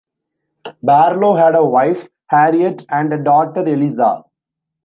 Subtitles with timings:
[0.81, 4.23] Barlow had a wife, Harriet, and a daughter, Eliza.